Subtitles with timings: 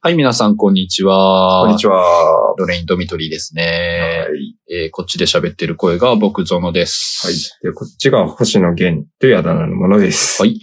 [0.00, 1.64] はい、皆さん、こんにちは。
[1.64, 2.54] こんにちは。
[2.56, 4.26] ロレイン・ドミトリーですね。
[4.28, 4.54] はい。
[4.70, 7.26] えーこっちで喋ってる声が僕、ゾノです。
[7.26, 7.36] はい。
[7.68, 10.40] で、こっちが星野源というあだ名のものです。
[10.40, 10.60] はい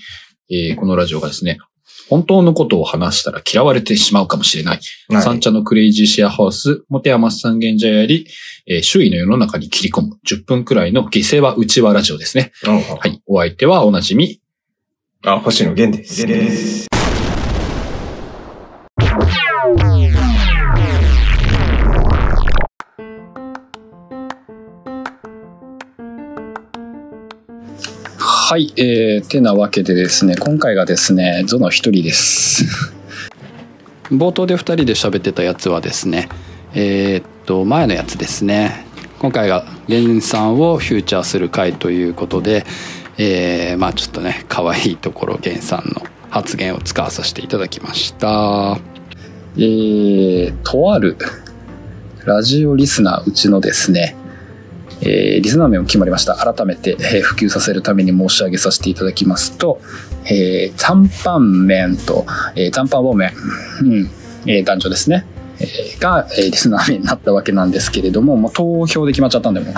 [0.49, 1.57] えーこのラジオがですね、
[2.09, 4.79] 本当のことを話したら嫌われてしまうかもしれない。
[5.09, 5.21] はい。
[5.21, 8.27] 三茶のクレイジーシェアハウス、モテヤマ三軒茶屋より、
[8.67, 12.53] えー周囲の世の中に切り込む10分くらいの犠牲は内輪ラジオですね。
[12.63, 13.21] ははい。
[13.27, 14.39] お相手はおなじみ。
[15.25, 16.25] あ、星野源です。
[16.25, 16.87] です。
[28.47, 28.71] はい。
[28.77, 32.63] えー、てなわけでですね、今回がですね、ゾノ一人です。
[34.11, 36.29] 冒頭で二人で喋ってたやつはですね、
[36.75, 38.85] えーっと、前のやつですね。
[39.17, 42.67] 今回が源さんをフューチャーする回ということで、
[43.17, 48.77] えー、まあちょっとね、可愛いところ源さんの発言を使わさせていただきました。
[49.57, 51.17] えー、とある
[52.25, 54.15] ラジオリスナーうちのですね、
[55.01, 56.35] えーリスナー名も決まりました。
[56.35, 59.79] 改めて、えー普及させるために申し上げさせていただきますと、
[60.25, 63.31] えー、残飯麺と、えー、残飯棒麺、
[63.81, 64.09] うん、
[64.45, 65.25] えー男女ですね、
[65.59, 69.73] えーが、えーリスナー名になったわけなんですけれども、もう投票で決まっちゃったんで、もう、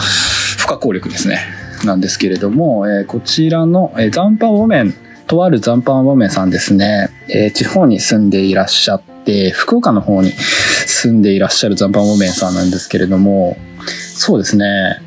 [0.57, 1.39] 不可抗力ですね。
[1.85, 4.93] なんですけれども、えーこちらの、えー残飯棒麺、
[5.27, 13.57] とある残飯棒麺さんですね、えー地方に住んでいらっしゃって、福岡の方に住んでいらっしゃる残飯棒麺さんなんですけれども、
[14.15, 15.01] そうですね、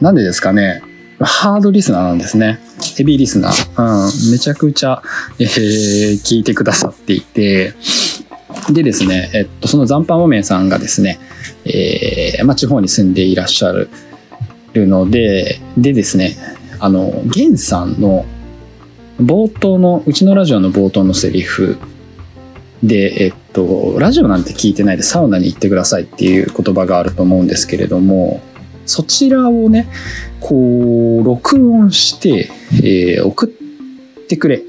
[0.00, 0.82] なんでですかね。
[1.20, 2.58] ハードリスナーなんですね。
[2.96, 4.06] ヘビーリスナー。
[4.06, 4.32] うん。
[4.32, 5.02] めちゃくちゃ、
[5.38, 7.74] えー聞いてくださっていて、
[8.72, 11.18] でですね、えっと、その残飯おめんさんがですね、
[11.66, 13.88] えーまあ、地方に住んでいらっしゃる
[14.86, 16.36] ので、でですね、
[16.78, 18.24] あの、ゲンさんの
[19.20, 21.78] 冒頭の、うちのラジオの冒頭のセリフ
[22.82, 28.40] で、えっと、ラジオなんて聞いてないでサウナに行ってくださいっていう言葉があると思うんですけれども、
[28.90, 29.86] そちらをね、
[30.40, 32.50] こう、録音して、
[32.82, 33.48] えー送っ
[34.26, 34.60] てくれっ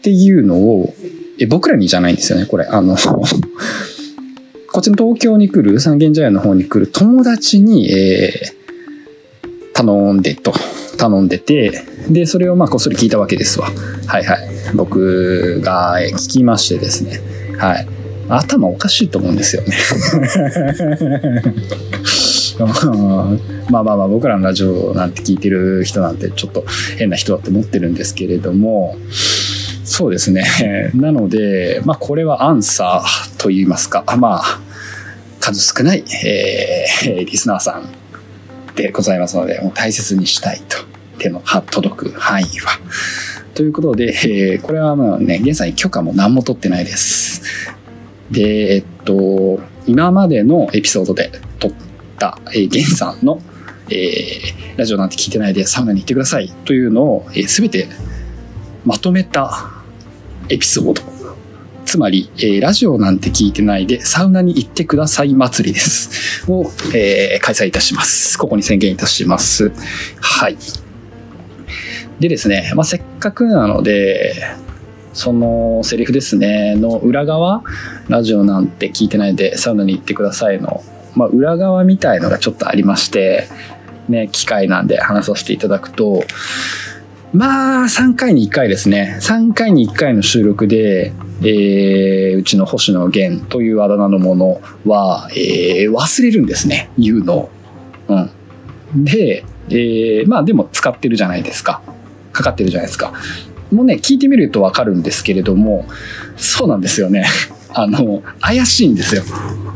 [0.00, 0.94] ていうのを、
[1.38, 2.64] え僕らにじゃないんですよね、これ。
[2.64, 2.96] あの、
[4.72, 8.58] こっちの東京に来る、三軒茶屋の方に来る友達に、えー
[9.74, 10.52] 頼んでと、
[10.96, 13.70] 頼んでて、で、それをまあこっそり聞いたわけですわ。
[14.06, 14.38] はいはい。
[14.74, 17.20] 僕が聞きましてですね。
[17.58, 17.86] はい。
[18.28, 19.76] 頭おかしいと思うんですよね。
[23.70, 26.64] まあまあまあ僕らのラジオなんて聞いてる人なんてちょっと
[26.96, 28.96] 変な人だと思ってるんですけれども
[29.84, 30.44] そうですね
[30.94, 34.60] なのでまあこれはアンサーと言いますかまあ
[35.40, 37.88] 数少ない、えー リスナーさん
[38.74, 40.78] でございますのでもう大切にしたいと
[41.18, 42.78] 手の届く範囲は。
[43.54, 47.42] ということで、えーこれはまあね現在許可も何も取ってないです。
[48.30, 51.32] でえっと今までのエピソードで
[52.18, 53.40] た、えー、ゲンさんの、
[53.90, 57.88] えーラジオなんて聞いてないでサウナに行ってくださいというのを、えー、全て
[58.84, 59.72] まとめた
[60.48, 61.02] エピソード。
[61.84, 66.44] つまり、えーラジオなんて聞いてないでサウナに行ってください祭りです。
[66.48, 68.38] を、えー開催いたします。
[68.38, 69.72] ここに宣言いたします。
[70.20, 70.56] はい。
[72.20, 74.34] でですね、まあ、せっかくなので、
[75.12, 77.62] そのセリフですね、の裏側、
[78.08, 80.82] ラジオなんて聞いてないでサウナに行ってくださいの、
[81.18, 83.48] まあ、裏側みたいのがちょっとありまして、
[84.08, 86.22] ね、機会なんで話させていただくと、
[87.32, 89.18] まあ、3回に1回ですね。
[89.20, 96.88] 3回に1回の収録で、えーうちの星野源というあだ名のものは、えー忘れるんですね。
[96.96, 97.50] 言うのを。
[98.08, 98.16] う
[98.98, 99.04] ん。
[99.04, 101.82] で、えーまあでも使ってるじゃないですか。
[102.32, 103.12] かかってるじゃないですか。
[103.72, 105.84] もうね、聞いてみるとわかるんですけれども、
[106.36, 107.26] そうなんですよね。
[107.74, 109.22] あの、怪しいんですよ。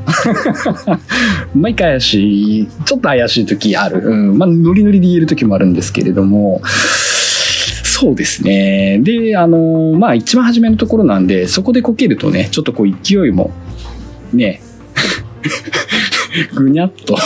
[1.54, 4.00] 毎回怪しい、ちょっと怪しい時ある。
[4.04, 4.38] うん。
[4.38, 6.60] まあ、ノリノリで言える時もあるんですけれども、
[7.84, 8.98] そうですね。
[9.02, 13.52] で、あの、まあ、一番初めのところなんで、そこでこけるとね、ちょっとこう勢いも、
[14.32, 14.60] ね、
[16.54, 17.16] ぐにゃっと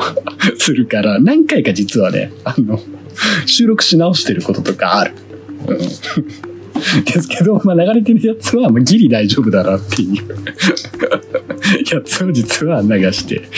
[0.58, 2.80] するから、何回か実はね、あの、
[3.46, 5.12] 収録し直してることとかある。
[5.68, 5.78] うん
[7.04, 10.24] ですけど、まあ、流れてるやつは、まあ、ギリ大丈夫だなっていう
[11.90, 13.48] やつを実は流して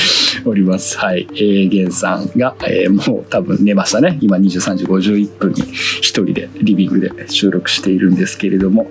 [0.45, 0.99] おります。
[0.99, 1.29] はい。
[1.33, 4.19] えー、ゲンさんが、えーもう多分寝ましたね。
[4.21, 8.91] 今23時51分に一人でリビングで収録しているんですけれども。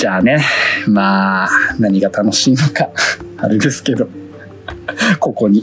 [0.00, 0.42] じゃあね、
[0.88, 2.88] まあ、何が楽しいのか、
[3.36, 4.08] あれですけど、
[5.20, 5.62] ここに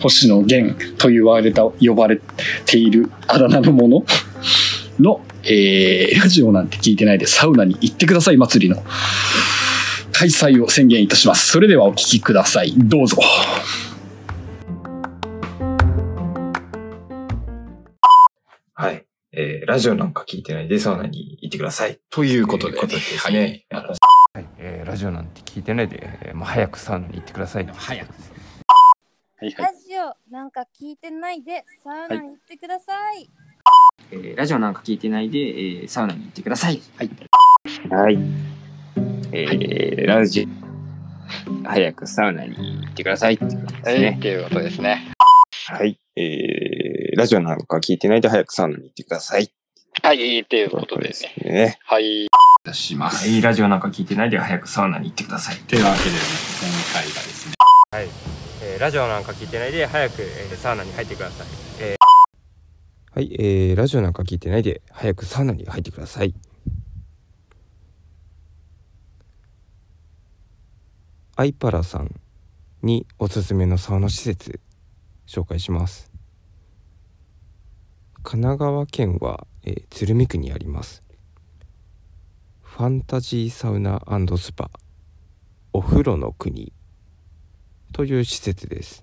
[0.00, 2.18] 星野源と言われた、呼ばれ
[2.64, 4.04] ているあだ名のもの
[4.98, 8.82] の、えーラジオなんて聞いてないでサウナに行ってください祭りの
[10.14, 11.48] 開催を宣言いたします。
[11.48, 12.72] それではお聞きください。
[12.76, 13.18] どうぞ。
[18.74, 19.04] はい。
[19.32, 21.98] えー、ラジオなんか聞いてないでサウナに行ってください。
[22.10, 23.66] ということで、ということですはいね。
[23.70, 23.80] は
[24.40, 27.66] い、えーラジオなんて聞いてないで、えーもう早くサウナに行ってください。
[27.66, 28.12] 早く。
[28.12, 29.54] はいはい。
[29.56, 33.28] ラジオなんか聞いてないでサウナに行ってください。
[34.12, 36.80] えーラジオなんか聞いてないで、えーサウナに行ってください。
[36.96, 37.10] はい。
[37.90, 38.63] はい。
[39.32, 40.48] えーラジ
[41.64, 44.16] オ、早くサウナに行ってくださいってことですね。
[44.18, 45.10] っていうことですね。
[45.66, 45.98] はい。
[46.16, 49.50] えー、ラジオなんか聞いてないで早くサウナに行ってください。
[50.02, 51.50] はい、っていうということでですね。
[51.50, 51.78] ね。
[51.84, 52.28] はい。
[52.64, 53.28] 出します。
[53.28, 53.40] はい。
[53.40, 55.56] ラジオなんか聞いてないで早くサウナに行ってください。
[55.56, 56.16] というわけで、ね、
[56.60, 57.54] 今回がですね、
[57.90, 58.08] はい、
[58.62, 61.46] えーラジオなんか聞いてないで早く、えーサウナに入ってください。
[61.80, 61.96] え
[63.14, 63.34] はい。
[63.38, 66.34] えー、ラジオなんか聞いてないで早くサウナに入ってください。
[71.36, 72.14] アイパラさん
[72.80, 74.60] におすすめのサウナ施設
[75.26, 76.12] 紹介します。
[78.22, 81.02] 神奈川県は、えー鶴見区にあります。
[82.62, 84.00] ファンタジーサウナ
[84.36, 84.70] スパ
[85.72, 86.72] お風呂の国
[87.92, 89.02] という施設です。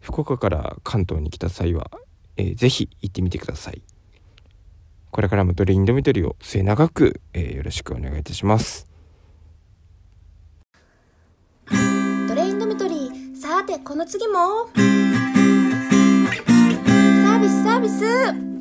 [0.00, 1.90] 福岡から関東に来た際は、
[2.36, 3.80] えーぜひ行ってみてください。
[5.12, 8.88] これからもドレインドミトリを末永く、えーよろしくお願いいたします。
[12.26, 13.36] ドレインドミトリー。
[13.36, 14.70] さてこの次も。
[14.74, 18.51] サービスサービス。